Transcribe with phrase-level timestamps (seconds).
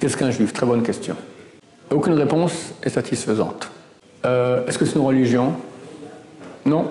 [0.00, 0.52] Qu'est-ce qu'un juif?
[0.52, 1.16] Très bonne question.
[1.90, 3.70] Aucune réponse est satisfaisante.
[4.24, 5.54] Euh, Est-ce que c'est une religion?
[6.64, 6.86] Non.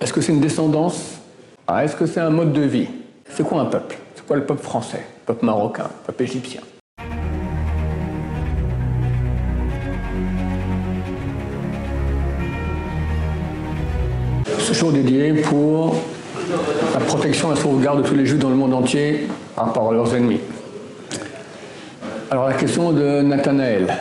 [0.00, 1.18] Est-ce que c'est une descendance?
[1.66, 2.88] Ah, Est-ce que c'est un mode de vie?
[3.30, 3.96] C'est quoi un peuple?
[4.14, 5.06] C'est quoi le peuple français?
[5.22, 6.60] Le peuple marocain Le peuple égyptien
[14.58, 15.96] Ce show dédié pour
[16.94, 20.14] la protection et la sauvegarde de tous les juifs dans le monde entier par leurs
[20.14, 20.40] ennemis.
[22.32, 23.94] Alors la question de Nathanaël.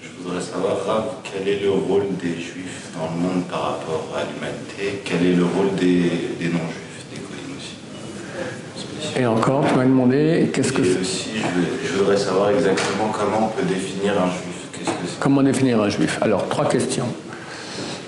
[0.00, 4.06] Je voudrais savoir, Rav, quel est le rôle des juifs dans le monde par rapport
[4.16, 5.02] à l'humanité?
[5.04, 6.02] Quel est le rôle des,
[6.38, 9.18] des non-juifs, des goïms aussi?
[9.20, 11.00] Et encore, tu m'as demandé qu'est-ce que Et c'est?
[11.00, 14.68] aussi, je, je voudrais savoir exactement comment on peut définir un juif.
[14.72, 15.18] Qu'est-ce que c'est?
[15.18, 16.20] Comment définir un juif?
[16.22, 17.06] Alors, trois questions.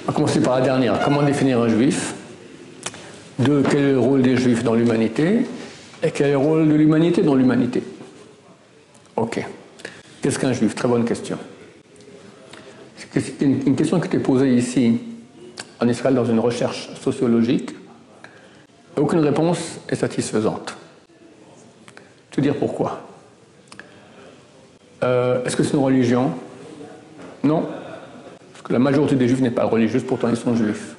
[0.06, 1.00] On va commencer par la dernière.
[1.04, 2.14] Comment définir un juif?
[3.40, 5.44] Deux, quel est le rôle des juifs dans l'humanité?
[6.04, 7.82] Et quel est le rôle de l'humanité dans l'humanité?
[9.16, 9.44] Ok.
[10.20, 10.74] Qu'est-ce qu'un juif?
[10.74, 11.38] Très bonne question.
[13.12, 14.98] C'est une question qui était posée ici,
[15.80, 17.70] en Israël, dans une recherche sociologique.
[18.96, 20.76] Aucune réponse est satisfaisante.
[22.30, 23.02] Je vais dire pourquoi?
[25.04, 26.32] Euh, Est-ce que c'est une religion?
[27.44, 27.68] Non.
[28.52, 30.96] Parce que la majorité des juifs n'est pas religieuse, pourtant ils sont juifs.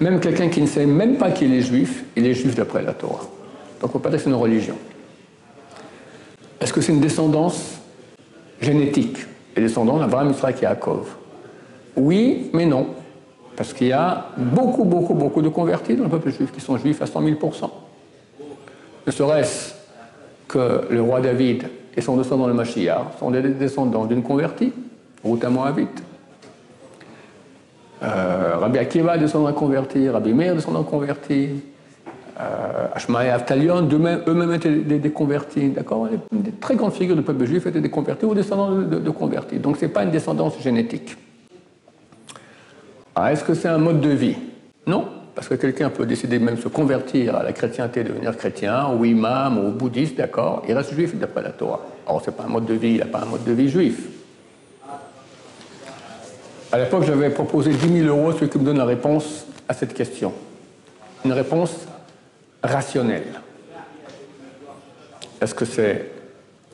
[0.00, 2.92] Même quelqu'un qui ne sait même pas qu'il est juif, il est juif d'après la
[2.92, 3.24] Torah.
[3.80, 4.76] Donc on peut pas dire que c'est une religion.
[6.64, 7.78] Est-ce que c'est une descendance
[8.58, 9.18] génétique?
[9.54, 11.14] Les descendants d'Abraham, Israël et Yaakov
[11.94, 12.86] Oui, mais non.
[13.54, 16.78] Parce qu'il y a beaucoup, beaucoup, beaucoup de convertis dans le peuple juif qui sont
[16.78, 17.70] juifs à 100 000%
[19.06, 19.74] Ne serait-ce
[20.48, 24.72] que le roi David et son descendant le Mashiach sont des descendants d'une convertie,
[25.22, 26.02] Ruth Moabite.
[28.02, 31.62] Euh, Rabbi Akiva, descendant d'un converti, Rabbi Meir, descendant converti,
[32.40, 37.22] euh, Ashmael et d'eux-mêmes- eux-mêmes étaient des, des convertis, d'accord des, très grandes figures du
[37.22, 39.58] peuple juif étaient des convertis ou descendants de, de- de convertis.
[39.58, 41.16] Donc ce n'est pas une descendance génétique.
[43.14, 44.34] Ah, Est-ce que c'est un mode de vie?
[44.86, 48.88] Non, parce que quelqu'un peut décider de même se convertir à la chrétienté, devenir chrétien,
[48.98, 51.80] ou imam, ou bouddhiste, d'accord Il reste juif d'après la Torah.
[52.06, 53.68] Alors, ce n'est pas un mode de vie, il n'a pas un mode de vie
[53.68, 54.08] juif.
[56.72, 59.94] À l'époque, j'avais proposé 10 000 euros, celui qui me donne la réponse à cette
[59.94, 60.32] question.
[61.24, 61.70] Une réponse
[62.64, 63.40] rationnelle.
[65.40, 66.10] Est-ce que c'est.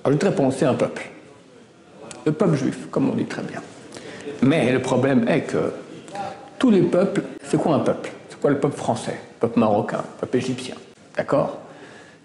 [0.05, 1.11] Alors, une réponse, c'est un peuple?
[2.25, 3.61] Le peuple juif, comme on dit très bien.
[4.43, 5.73] Mais le problème est que
[6.59, 8.11] tous les peuples, c'est quoi un peuple?
[8.29, 10.77] C'est quoi le peuple français, le peuple marocain, le peuple égyptien
[11.17, 11.59] D'accord?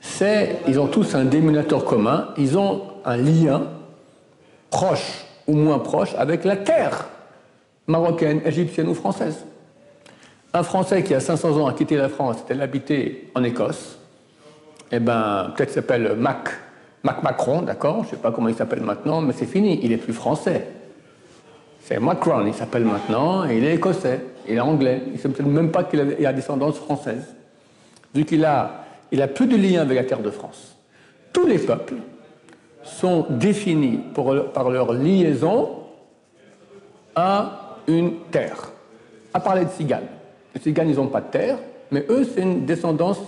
[0.02, 3.64] C'est, ils ont tous un dénominateur commun, ils ont un lien
[4.70, 7.08] proche ou moins proche avec la terre
[7.88, 9.46] marocaine, égyptienne ou française.
[10.56, 14.00] Un Français qui a 500 ans a quitté la France et l'habité en Écosse,
[14.90, 16.48] eh ben, peut-être s'appelle Mac,
[17.04, 19.92] Mac Macron, d'accord Je ne sais pas comment il s'appelle maintenant, mais c'est fini, il
[19.92, 20.66] est plus français.
[21.82, 25.02] C'est Macron, il s'appelle maintenant, et il est écossais, il est anglais.
[25.08, 27.36] Il ne sait même pas qu'il a, il a descendance française.
[28.14, 30.78] Vu qu'il a, il a plus de lien avec la terre de France.
[31.34, 31.96] Tous les peuples
[32.82, 34.00] sont définis
[34.54, 35.84] par leur liaison
[37.14, 38.72] à une terre.
[39.34, 40.15] À parler de Tziganes.
[40.56, 41.58] Les Tziganes, ils n'ont pas de terre,
[41.92, 43.20] mais eux, c'est une descendance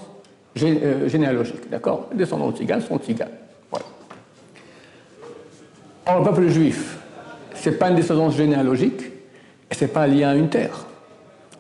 [0.63, 2.07] euh, généalogique, d'accord?
[2.11, 3.27] Les descendants de Tziganes sont Tziganes.
[3.69, 3.85] Voilà.
[6.07, 6.97] Or, le peuple juif,
[7.53, 9.01] ce n'est pas une descendance généalogique,
[9.69, 10.85] et ce n'est pas lié à une terre.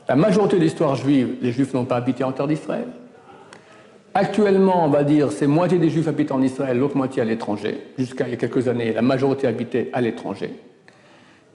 [0.07, 2.87] La majorité de l'histoire juive, les juifs n'ont pas habité en terre d'Israël.
[4.13, 7.81] Actuellement, on va dire, c'est moitié des juifs habitent en Israël, l'autre moitié à l'étranger.
[7.99, 10.53] Jusqu'à il y a quelques années, la majorité habitait à l'étranger.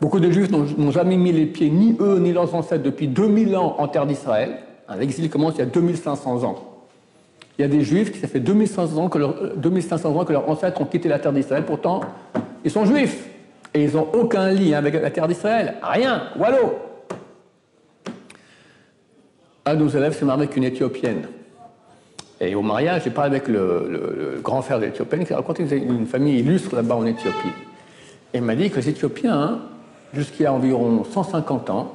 [0.03, 3.55] Beaucoup de juifs n'ont jamais mis les pieds, ni eux, ni leurs ancêtres, depuis 2000
[3.57, 4.59] ans en terre d'Israël.
[4.99, 6.57] L'exil commence il y a 2500 ans.
[7.57, 10.33] Il y a des juifs qui, ça fait 2500 ans que, euh, 2500 ans que
[10.33, 12.01] leurs ancêtres ont quitté la terre d'Israël, pourtant,
[12.65, 13.29] ils sont juifs.
[13.75, 15.75] Et ils n'ont aucun lien avec la terre d'Israël.
[15.81, 16.31] Rien.
[16.37, 16.81] Wallo.
[19.67, 21.29] Un de nos élèves s'est marié avec une Éthiopienne.
[22.41, 26.41] Et au mariage, j'ai parlé avec le, grand frère de l'Éthiopienne qui racontait une famille
[26.41, 27.53] illustre là-bas en Éthiopie.
[28.35, 29.61] Et il m'a dit que les Éthiopiens, hein,
[30.45, 31.93] a environ 150 ans,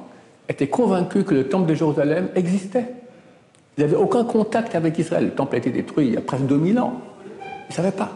[0.48, 2.86] étaient convaincus que le temple de Jérusalem existait.
[3.76, 5.24] Ils n'avaient aucun contact avec Israël.
[5.26, 7.00] Le temple a été détruit il y a presque 2000 ans.
[7.44, 8.10] Ils ne savaient pas.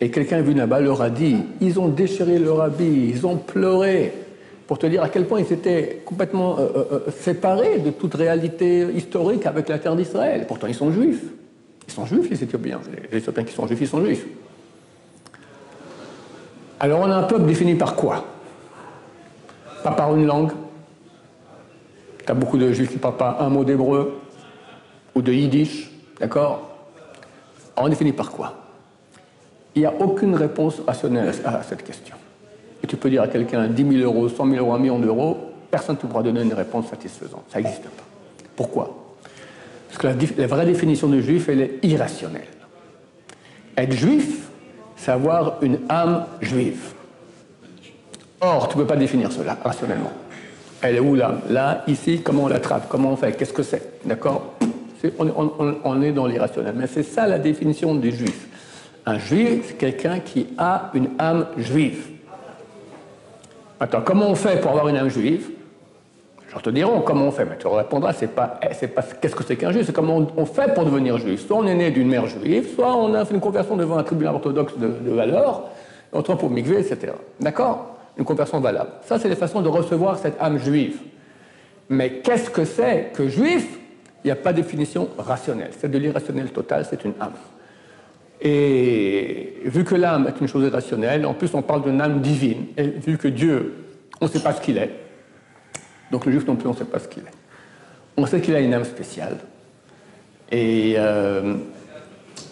[0.00, 4.12] Et quelqu'un venu là-bas leur a dit, ils ont déchiré leur habit, ils ont pleuré,
[4.66, 8.14] pour te dire à quel point ils étaient complètement euh, euh, euh, séparés de toute
[8.14, 10.46] réalité historique avec la terre d'Israël.
[10.48, 11.22] Pourtant, ils sont juifs.
[11.86, 12.80] Ils sont juifs, les Éthiopiens.
[13.10, 14.26] Les Éthiopiens qui sont juifs, ils sont juifs.
[16.80, 18.24] Alors, on a un peuple défini par quoi?
[19.82, 20.52] Pas par une langue.
[22.24, 24.20] Tu as beaucoup de juifs qui ne parlent pas un mot d'hébreu
[25.14, 25.90] ou de yiddish,
[26.20, 26.68] d'accord?
[27.76, 28.54] On définit par quoi?
[29.74, 32.16] Il n'y a aucune réponse rationnelle à cette question.
[32.82, 35.38] Et tu peux dire à quelqu'un 10 000 euros, 100 000 euros, 1 million d'euros,
[35.70, 37.44] personne ne pourra donner une réponse satisfaisante.
[37.48, 38.04] Ça n'existe pas.
[38.54, 39.02] Pourquoi?
[39.88, 42.48] Parce que la, vraie définition du juif, elle est irrationnelle.
[43.76, 44.48] Être juif,
[44.96, 46.92] c'est avoir une âme juive.
[48.44, 50.10] Or, tu ne peux pas définir cela rationnellement.
[50.82, 53.32] Elle est où l'âme Là, ici, comment on l'attrape Comment on fait?
[53.36, 54.04] Qu'est-ce que c'est?
[54.04, 54.54] D'accord?
[55.18, 56.74] On, est dans l'irrationnel.
[56.76, 58.48] Mais c'est ça la définition du juif.
[59.06, 62.08] Un juif, c'est quelqu'un qui a une âme juive.
[63.78, 65.50] Attends, comment on fait pour avoir une âme juive?
[66.48, 69.44] Je te diront comment on fait, mais tu répondras, c'est pas, c'est pas qu'est-ce que
[69.44, 71.46] c'est qu'un juif, c'est comment on fait pour devenir juif.
[71.46, 74.02] Soit on est né d'une mère juive, soit on a fait une conversion devant un
[74.02, 75.62] tribunal orthodoxe de, de valeur,
[76.12, 77.14] on pour migrer, etc.
[77.40, 77.91] D'accord?
[78.16, 78.90] Une conversion valable.
[79.06, 80.98] Ça, c'est les façons de recevoir cette âme juive.
[81.88, 83.78] Mais qu'est-ce que c'est que juif?
[84.24, 85.70] Il n'y a pas de définition rationnelle.
[85.78, 87.32] C'est de l'irrationnel total, c'est une âme.
[88.40, 92.66] Et vu que l'âme est une chose irrationnelle, en plus on parle d'une âme divine,
[92.76, 93.74] et vu que Dieu,
[94.20, 94.90] on ne sait pas ce qu'il est,
[96.10, 97.36] donc le juif non plus, on ne sait pas ce qu'il est.
[98.16, 99.38] On sait qu'il a une âme spéciale.
[100.50, 101.54] Et euh,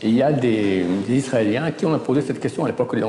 [0.02, 3.05] il y a des, Israéliens qui ont posé cette question à l'époque, ils,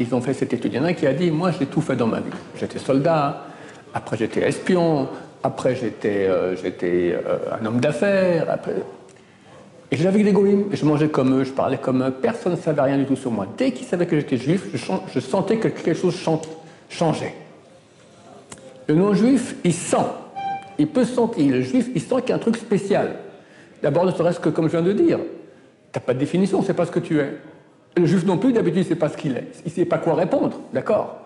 [0.00, 0.72] ils, ont fait cette étude.
[0.72, 2.30] Il y en a un qui a dit, moi j'ai tout fait dans ma vie.
[2.58, 3.46] J'étais soldat,
[3.92, 5.08] après j'étais espion,
[5.42, 8.74] après j'étais euh, euh, un homme d'affaires, après
[9.94, 12.80] et avec des goïms, je mangeais comme eux, je parlais comme eux, personne ne savait
[12.80, 13.46] rien du tout sur moi.
[13.56, 16.16] Dès qu'ils savaient que j'étais juif, je, sentais que quelque chose
[16.88, 17.34] changeait.
[18.88, 19.96] Le non-juif, il sent,
[20.78, 23.16] il peut sentir, le juif, il sent qu'il y a un truc spécial.
[23.82, 25.20] D'abord, ne serait-ce que, comme je viens de dire,
[25.94, 27.36] tu n'as pas de définition, c'est pas ce que tu es.
[27.96, 29.46] Le juif non plus, d'habitude, sait pas ce qu'il est.
[29.64, 31.20] Il sait pas quoi répondre, d'accord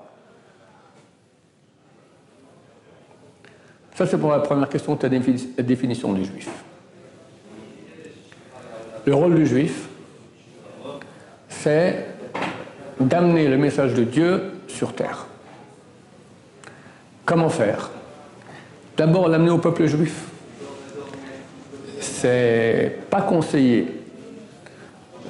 [3.95, 6.51] Ça, c'est pour la première question ta définition du juif.
[9.07, 9.89] Le rôle du juif,
[11.49, 12.05] c'est
[13.01, 15.29] d'amener le message de Dieu sur terre.
[17.25, 17.91] Comment faire?
[18.99, 20.27] D'abord, l'amener au peuple juif.
[22.01, 23.98] C'est pas conseillé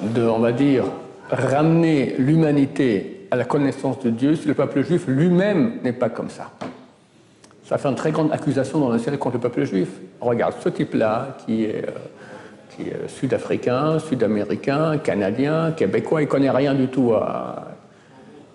[0.01, 0.85] de, on va dire,
[1.29, 6.29] ramener l'humanité à la connaissance de Dieu si le peuple juif lui-même n'est pas comme
[6.29, 6.51] ça.
[7.63, 9.89] Ça fait une très grande accusation dans le ciel contre le peuple juif.
[10.19, 11.85] Regarde, ce type-là, qui est
[12.79, 17.13] euh, sud-africain, sud-américain, canadien, québécois, il ne connaît rien du tout.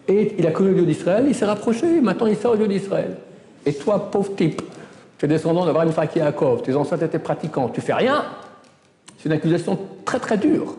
[0.09, 2.67] Et il a connu le Dieu d'Israël, il s'est rapproché, maintenant il sort au Dieu
[2.67, 3.17] d'Israël.
[3.65, 4.63] Et toi, pauvre type,
[5.19, 8.25] tu es descendant d'Abraham, Yaakov, tes ancêtres étaient pratiquants, tu fais rien
[9.19, 10.77] C'est une accusation très très dure.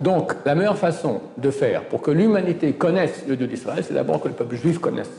[0.00, 4.20] Donc, la meilleure façon de faire pour que l'humanité connaisse le Dieu d'Israël, c'est d'abord
[4.20, 5.10] que le peuple juif connaisse.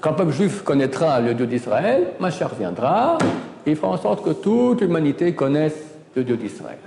[0.00, 3.18] Quand le peuple juif connaîtra le Dieu d'Israël, ma chère viendra,
[3.66, 5.76] et fera en sorte que toute l'humanité connaisse
[6.14, 6.78] le Dieu d'Israël.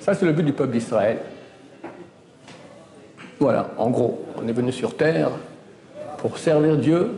[0.00, 1.18] Ça, c'est le but du peuple d'Israël.
[3.38, 5.30] Voilà, en gros, on est venu sur terre
[6.18, 7.12] pour servir Dieu.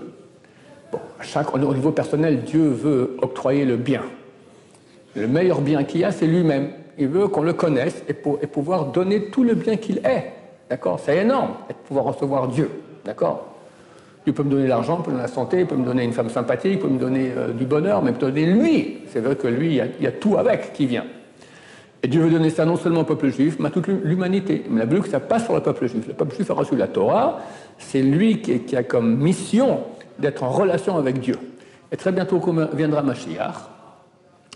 [0.93, 4.03] Bon, chaque, au niveau personnel, Dieu veut octroyer le bien.
[5.17, 6.71] Le meilleur bien qu'il y a, c'est lui-même.
[7.03, 10.33] Il veut qu'on le connaisse et, et pouvoir donner tout le bien qu'il est.
[10.71, 11.01] D'accord?
[11.05, 12.71] C'est énorme de pouvoir recevoir Dieu.
[13.05, 13.49] D'accord?
[14.25, 16.13] Dieu peut me donner l'argent, peut me donner la santé, il peut me donner une
[16.13, 18.99] femme sympathique, il peut me donner euh, du bonheur, mais il peut me donner lui.
[19.09, 21.05] C'est vrai que lui, il y, a, tout avec qui vient.
[22.05, 24.63] Et Dieu veut donner ça non seulement au peuple juif, mais à toute l'humanité.
[24.71, 26.07] Mais la que ça passe sur le peuple juif.
[26.07, 27.41] Le peuple juif a reçu la Torah,
[27.79, 29.81] c'est lui qui, a comme mission
[30.21, 31.37] d'être en relation avec Dieu.
[31.91, 32.41] Et très bientôt
[32.75, 33.57] viendra Mashiach.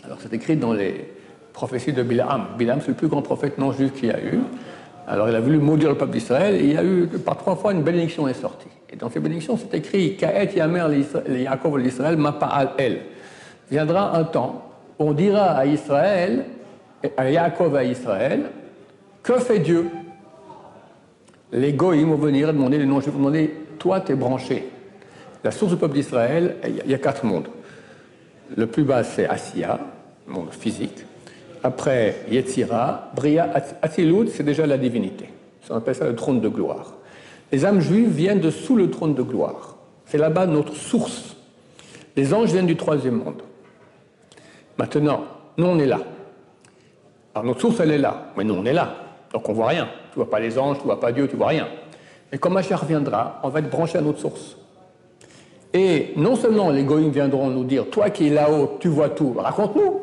[0.05, 1.16] Alors c'est écrit dans les
[1.57, 2.49] prophéties de Bilam.
[2.59, 4.41] Bilam, c'est le plus grand prophète non juif qu'il y a eu.
[5.09, 7.57] Alors il a voulu maudire le peuple d'Israël et il y a eu par trois
[7.57, 8.69] fois une bénédiction est sortie.
[8.91, 10.87] Et dans ces bénédictions, c'est écrit Ka'et Yamer
[11.29, 12.99] Yaakov l'Israël Mapa'al El.
[13.71, 16.45] Viendra un temps où on dira à Israël,
[17.17, 18.51] à Yaakov à Israël,
[19.23, 19.89] que fait Dieu?
[21.53, 24.69] Les goïms vont venir demander, les non-juifs vont demander Toi, t'es branché.
[25.43, 27.49] La source du peuple d'Israël, il y a quatre mondes.
[28.55, 29.81] Le plus bas, c'est Asiya,
[30.27, 31.07] monde physique.
[31.63, 33.51] Après, Yetzira, Bria,
[33.83, 35.29] Atzilut, c'est déjà la divinité.
[35.71, 36.95] On appelle ça le trône de gloire.
[37.53, 39.77] Les âmes juives viennent de sous le trône de gloire.
[40.07, 41.37] C'est là-bas notre source.
[42.17, 43.43] Les anges viennent du troisième monde.
[44.79, 45.25] Maintenant,
[45.57, 46.01] nous, on est là.
[47.35, 48.33] Alors, notre source, elle est là.
[48.37, 48.95] Mais nous, on est là.
[49.33, 49.89] Donc, on voit rien.
[50.13, 51.69] Tu vois pas les anges, tu vois pas Dieu, tu vois rien.
[52.31, 54.57] Mais quand Machia reviendra, on va être branché à notre source.
[55.73, 59.35] Et non seulement les goïms viendront nous dire, toi qui es là-haut, tu vois tout,
[59.37, 60.01] raconte-nous.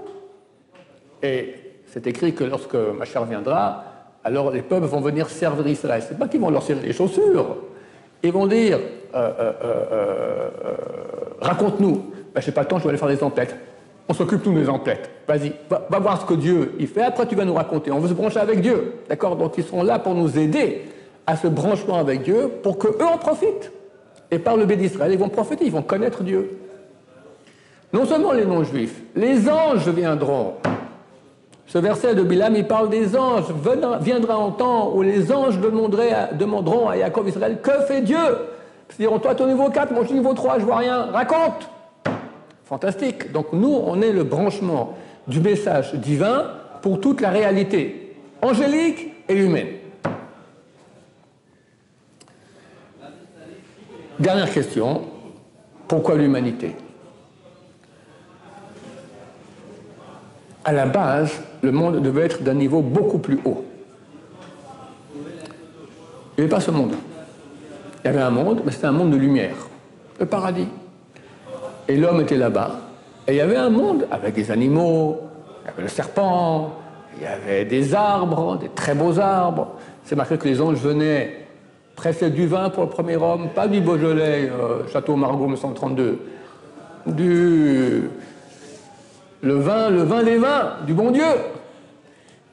[1.23, 1.55] Et
[1.87, 3.85] c'est écrit que lorsque Machia reviendra,
[4.23, 6.03] alors les peuples vont venir servir Israël.
[6.03, 7.57] Ce n'est pas qu'ils vont leur servir les chaussures.
[8.21, 8.79] Ils vont dire
[9.15, 10.49] euh, euh, euh,
[11.41, 12.11] raconte-nous.
[12.33, 13.55] Ben, je n'ai pas le temps, je vais aller faire des emplettes.
[14.09, 15.09] On s'occupe tous des emplettes.
[15.27, 17.03] Vas-y, va, voir ce que Dieu il fait.
[17.03, 17.91] Après, tu vas nous raconter.
[17.91, 18.95] On veut se brancher avec Dieu.
[19.07, 19.37] D'accord?
[19.37, 20.81] Donc, ils sont là pour nous aider
[21.25, 23.71] à ce branchement avec Dieu pour qu'eux en profitent.
[24.29, 26.57] Et par le biais d'Israël, ils vont profiter, ils vont connaître Dieu.
[27.93, 30.55] Non seulement les non-juifs, les anges viendront.
[31.67, 33.45] Ce verset de Bilam, il parle des anges.
[34.01, 38.17] Viendra un temps où les anges demanderont à Jacob Israël Que fait Dieu?
[38.91, 41.07] Ils diront Toi, au niveau 4, moi je suis au niveau 3, je vois rien.
[41.11, 41.69] Raconte
[42.65, 43.31] Fantastique.
[43.31, 44.95] Donc nous, on est le branchement
[45.27, 46.45] du message divin
[46.81, 49.67] pour toute la réalité angélique et humaine.
[54.19, 55.01] Dernière question,
[55.87, 56.75] pourquoi l'humanité?
[60.65, 63.65] À la base, le monde devait être d'un niveau beaucoup plus haut.
[66.37, 66.93] Il n'y avait pas ce monde.
[68.03, 69.55] Il y avait un monde, mais c'était un monde de lumière,
[70.19, 70.67] le paradis.
[71.87, 72.79] Et l'homme était là-bas.
[73.27, 75.19] Et il y avait un monde avec des animaux,
[75.63, 76.73] il y avait le serpent,
[77.17, 79.75] il y avait des arbres, des très beaux arbres.
[80.03, 81.45] C'est marqué que les anges venaient
[81.95, 86.19] presser du vin pour le premier homme, pas du Beaujolais, euh, Château Margaux 1932,
[87.07, 88.09] du
[89.43, 91.23] le vin, le vin des vins, du bon Dieu.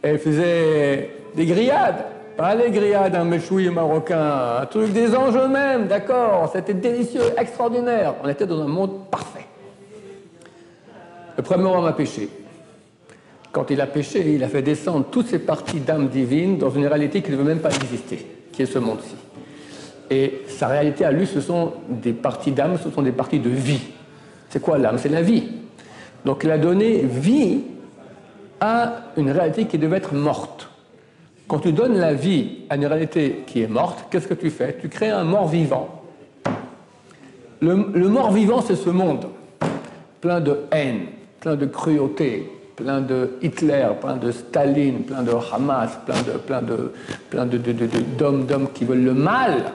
[0.03, 2.05] Et faisait des grillades,
[2.37, 8.15] pas les grillades un méchoui marocain, un truc des anges eux-mêmes, d'accord, c'était délicieux, extraordinaire.
[8.25, 9.47] On était dans un monde parfait.
[11.37, 12.29] Le premier homme a péché.
[13.53, 16.87] Quand il a péché, il a fait descendre toutes ces parties d'âme divine dans une
[16.87, 19.17] réalité qui ne veut même pas exister, qui est ce monde-ci.
[20.09, 23.49] Et sa réalité à lui, ce sont des parties d'âme, ce sont des parties de
[23.49, 23.81] vie.
[24.49, 24.99] C'est quoi l'âme?
[24.99, 25.60] C'est la vie.
[26.25, 27.61] Donc il a donné vie
[28.61, 30.69] à une réalité qui devait être morte.
[31.49, 34.77] Quand tu donnes la vie à une réalité qui est morte, qu'est-ce que tu fais?
[34.81, 36.03] Tu crées un mort vivant.
[37.61, 39.27] Le, mort vivant, c'est ce monde,
[40.21, 41.07] plein de haine,
[41.41, 46.93] plein de cruauté, plein de Hitler, plein de Staline, plein de Hamas, plein de
[47.31, 47.59] plein de
[48.17, 49.73] d'hommes qui veulent le mal.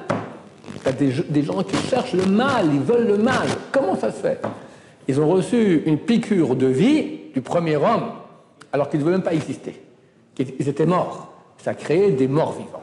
[0.82, 3.48] Tu as des, des gens qui cherchent le mal, ils veulent le mal.
[3.72, 4.42] Comment ça se fait?
[5.08, 8.12] Ils ont reçu une piqûre de vie du premier homme,
[8.74, 9.82] alors qu'ils ne devaient même pas exister.
[10.38, 11.32] Ils étaient morts.
[11.58, 12.82] Ça a créé des morts vivants.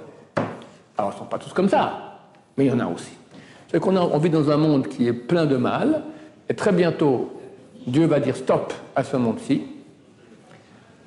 [0.96, 2.18] Alors, ils ne sont pas tous comme ça,
[2.56, 3.12] mais il y en a aussi.
[3.70, 6.02] C'est qu'on on vit dans un monde qui est plein de mal,
[6.48, 7.32] et très bientôt,
[7.86, 9.62] Dieu va dire stop à ce monde-ci.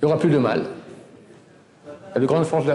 [0.02, 0.64] Il n'y aura plus de mal.
[1.88, 2.66] Il y a de grandes, chances,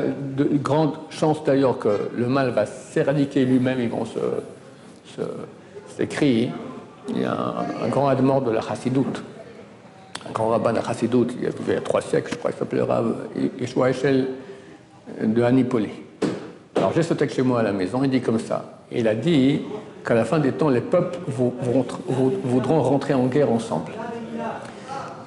[1.10, 4.18] chances d'ailleurs que le mal va s'éradiquer lui-même, ils vont se,
[5.88, 6.50] s'écrire.
[7.08, 7.36] Il y a
[7.82, 9.22] un, grand admor de la chassidoute,
[10.28, 12.82] un grand rabbin de la chassidoute, il y a trois siècles, je crois, qu'il s'appelait
[12.82, 13.14] Rav
[13.58, 14.28] Yeshua Echel
[15.20, 15.90] de Anipoli.
[16.76, 18.64] Alors j'ai ce texte chez moi à la maison, il dit comme ça.
[18.92, 19.62] Il a dit
[20.06, 23.92] qu'à la fin des temps, les peuples voudront rentrer en guerre ensemble.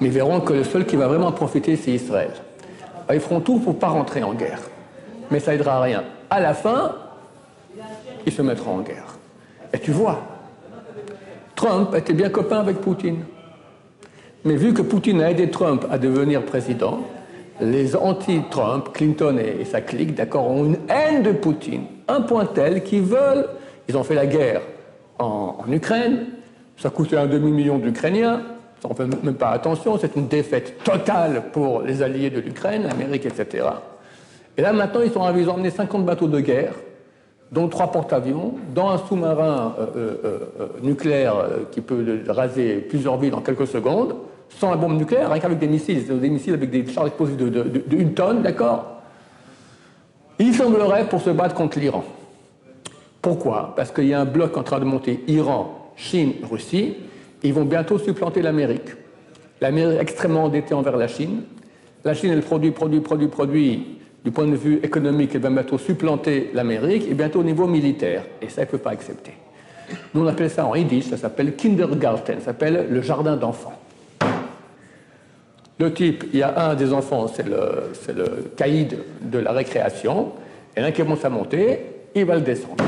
[0.00, 2.32] Mais verront que le seul qui va vraiment profiter, c'est Israël.
[3.12, 4.60] ils feront tout pour ne pas rentrer en guerre.
[5.30, 6.04] Mais ça aidera à rien.
[6.28, 6.96] À la fin,
[8.26, 9.16] ils se mettront en guerre.
[9.72, 10.20] Et tu vois,
[11.64, 13.24] Trump était bien copain avec Poutine.
[14.44, 17.00] Mais vu que Poutine a aidé Trump à devenir président,
[17.58, 22.82] les anti-Trump, Clinton et, sa clique, d'accord, ont une haine de Poutine, un point tel
[22.82, 23.48] qu'ils veulent,
[23.88, 24.60] ils ont fait la guerre
[25.18, 26.26] en, Ukraine,
[26.76, 28.42] ça coûtait un demi-million d'Ukrainiens,
[28.82, 32.82] ça ne fait même pas attention, c'est une défaite totale pour les alliés de l'Ukraine,
[32.82, 33.64] l'Amérique, etc.
[34.58, 36.74] Et là maintenant, ils, sont, emmené 50 bateaux de guerre
[37.52, 41.34] dont trois porte-avions, dans un sous-marin euh, euh, euh, nucléaire
[41.70, 44.16] qui peut raser plusieurs villes en quelques secondes,
[44.48, 48.02] sans la bombe nucléaire, rien qu'avec des missiles, des missiles avec des charges explosives de,
[48.14, 49.02] tonne, d'accord?
[50.38, 52.04] Il semblerait pour se battre contre l'Iran.
[53.22, 53.72] Pourquoi?
[53.76, 56.96] Parce qu'il y a un bloc en train de monter Iran, Chine, Russie.
[57.42, 58.90] ils vont bientôt supplanter l'Amérique.
[59.60, 61.42] L'Amérique est extrêmement endettée envers la Chine.
[62.04, 65.76] La Chine, elle produit, produit, produit, produit du point de vue économique, elle va bientôt
[65.76, 68.24] supplanter l'Amérique et bientôt au niveau militaire.
[68.40, 69.32] Et ça, elle ne peut pas accepter.
[70.14, 73.78] Nous, on appelle ça en yiddish, ça s'appelle Kindergarten, ça s'appelle le jardin d'enfants.
[75.78, 80.32] Le type, il y a un des enfants, c'est le, le caïd de la récréation,
[80.74, 81.80] et l'un qui commence à monter,
[82.14, 82.84] il va le descendre.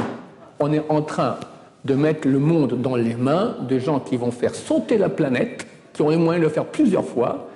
[0.58, 1.36] On est en train
[1.84, 5.66] de mettre le monde dans les mains de gens qui vont faire sauter la planète,
[5.92, 7.48] qui ont les moyens de le faire plusieurs fois,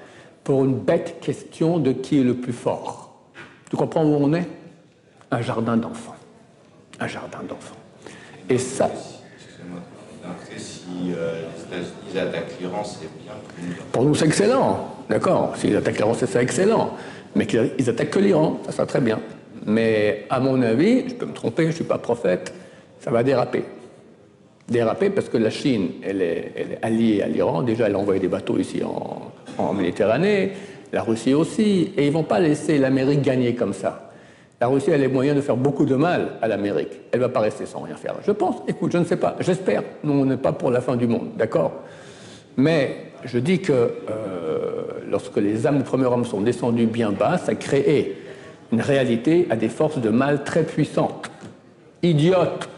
[0.44, 3.09] pour une bête question de qui est le plus fort.
[3.70, 4.46] Tu comprends où on est?
[5.30, 6.16] Un jardin d'enfants.
[6.98, 7.76] Un jardin d'enfants.
[8.48, 8.90] Et ça.
[10.56, 11.44] si euh,
[12.12, 13.32] ils attaquent l'Iran, c'est bien
[13.92, 14.14] pour nous.
[14.16, 14.88] c'est excellent.
[15.08, 15.56] D'accord.
[15.56, 16.94] S'ils attaquent l'Iran, c'est excellent.
[17.36, 19.20] Mais qu'ils attaquent que l'Iran, ça sera très bien.
[19.66, 22.52] Mais à mon avis, je peux me tromper, je ne suis pas prophète,
[22.98, 23.64] ça va déraper.
[24.68, 27.62] Déraper parce que la Chine, elle est, alliée à l'Iran.
[27.62, 30.52] Déjà, elle a envoyé des bateaux ici en, en Méditerranée
[30.92, 34.10] la Russie aussi, et ils ne vont pas laisser l'Amérique gagner comme ça.
[34.60, 37.00] La Russie a les moyens de faire beaucoup de mal à l'Amérique.
[37.12, 38.16] Elle ne va pas rester sans rien faire.
[38.26, 39.82] Je pense, écoute, je ne sais pas, j'espère.
[40.04, 41.72] Nous, on n'est pas pour la fin du monde, d'accord?
[42.56, 47.38] Mais je dis que euh, lorsque les âmes du premier homme sont descendues bien bas,
[47.38, 48.18] ça crée
[48.72, 51.30] une réalité à des forces de mal très puissantes.
[52.02, 52.68] Idiotes.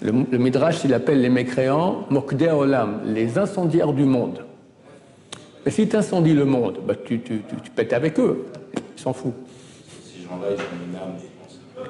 [0.00, 4.44] Le, Midrash, il appelle les mécréants Mokdei Olam, les incendiaires du monde.
[5.64, 7.40] Mais si tu incendies le monde, bah, tu, tu,
[7.74, 8.46] pètes avec eux.
[8.96, 9.34] Ils s'en foutent.
[10.04, 11.86] Ces gens-là, ils ont une âme,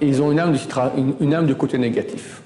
[0.00, 2.42] Ils ont une âme, de, une âme de côté négatif.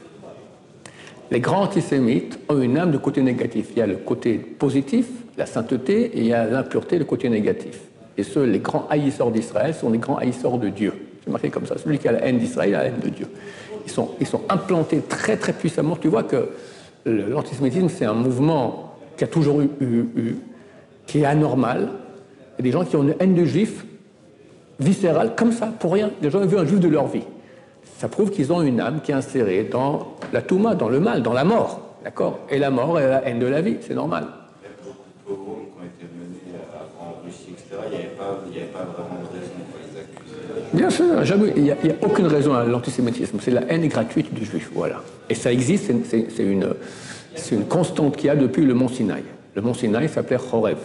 [1.30, 3.68] Les grands antisémites ont une âme de côté négatif.
[3.72, 5.06] Il y a le côté positif,
[5.36, 7.80] la sainteté, et il y a l'impureté, le côté négatif.
[8.16, 10.92] Et ceux, les grands haïsseurs d'Israël, sont les grands haïsseurs de Dieu.
[11.22, 11.76] C'est marqué comme ça.
[11.78, 13.26] Celui qui a la haine d'Israël a la haine de Dieu.
[13.84, 15.96] Ils sont, ils sont implantés très très puissamment.
[15.96, 16.48] Tu vois que
[17.06, 18.87] l'antisémitisme, c'est un mouvement
[19.18, 20.36] qui a toujours eu, eu,
[21.06, 21.90] qui est anormal.
[22.58, 23.84] Il y a des gens qui ont une haine de juifs
[24.80, 26.10] viscérale, comme ça, pour rien.
[26.22, 27.24] Des gens ont vu un juif de leur vie
[27.98, 31.22] ça prouve qu'ils ont une âme qui est insérée dans la touma, dans le mal,
[31.22, 31.96] dans la mort.
[32.04, 32.38] D'accord?
[32.48, 34.24] Et la mort est la haine de la vie, c'est normal.
[34.62, 34.68] Les
[35.26, 36.58] pogroms qui ont été menés
[37.00, 40.76] en Russie, etc., il n'y avait, pas vraiment de raison pour les accuser.
[40.76, 43.38] Bien sûr, jamais, il n'y a, aucune raison à l'antisémitisme.
[43.40, 45.02] C'est la haine gratuite du juif, voilà.
[45.28, 46.68] Et ça existe, c'est une,
[47.52, 49.22] une constante qu'il y a depuis le mont Sinaï.
[49.54, 50.78] Le mont Sinaï s'appelait Chorev.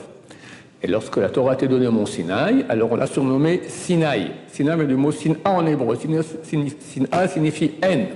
[0.82, 4.32] Et lorsque la Torah a été donnée au mont Sinaï, alors on l'a surnommé Sinaï.
[4.48, 5.96] Sinaï veut du mot Sina en hébreu.
[5.96, 8.08] Sina signifie haine.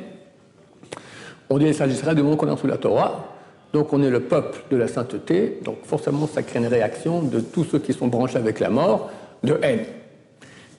[1.49, 3.33] On dit d'Israël du moment qu'on est sous la Torah.
[3.73, 5.59] Donc on est le peuple de la sainteté.
[5.63, 9.11] Donc forcément, ça crée une réaction de tous ceux qui sont branchés avec la mort,
[9.43, 9.85] de haine.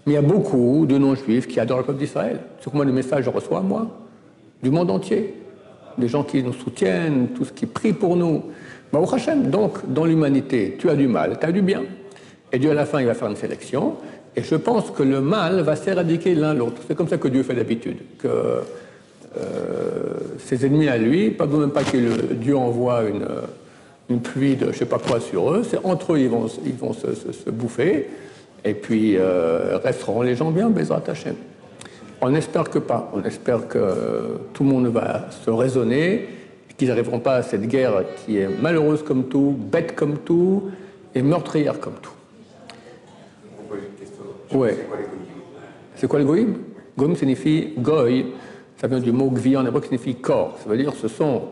[0.04, 2.40] Mais il y a beaucoup de non-juifs qui adorent le peuple d'Israël.
[2.60, 3.86] C'est moi le message que je reçois, moi,
[4.62, 5.34] du monde entier.
[5.97, 8.45] Des gens qui nous soutiennent, tous qui prient pour nous.
[8.92, 9.00] Bah,
[9.45, 11.83] donc, dans l'humanité, tu as du mal, tu as du bien.
[12.52, 13.97] Et Dieu, à la fin, il va faire une sélection.
[14.37, 16.83] Et je pense que le mal va s'éradiquer l'un l'autre.
[16.87, 17.99] C'est comme ça que Dieu fait d'habitude.
[18.18, 18.28] Que
[19.37, 23.26] euh, ses ennemis à lui, pas même pas que Dieu envoie une,
[24.08, 26.75] une, pluie de je sais pas quoi sur eux, c'est entre eux ils vont, ils
[26.75, 28.08] vont se, bouffer.
[28.65, 31.34] Et puis euh, resteront les gens bien, Bezrat Hashem.
[32.21, 33.11] On espère que pas.
[33.15, 36.28] On espère que tout le monde va se raisonner
[36.78, 40.71] qu'ils n'arriveront pas à cette guerre qui est malheureuse comme tout, bête comme tout
[41.15, 42.13] et meurtrière comme tout.
[44.57, 44.76] Ouais.
[45.97, 46.54] C'est quoi le goïm?
[46.97, 48.26] Goïm signifie goy,
[48.81, 50.57] ça vient du mot gvi en hébreu qui signifie corps.
[50.63, 51.43] Ça veut dire ce sont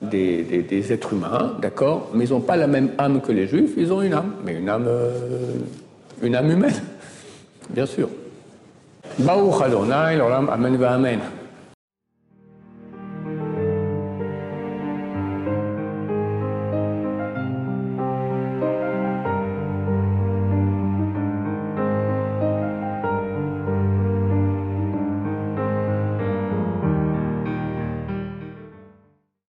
[0.00, 3.74] des, des, êtres humains, d'accord, mais ils n'ont pas la même âme que les juifs,
[3.76, 5.12] ils ont une âme, mais une âme, euh,
[6.22, 6.82] une âme humaine,
[7.70, 8.08] bien sûr.
[9.18, 11.18] ברוך אדוני לעולם אמן ואמן.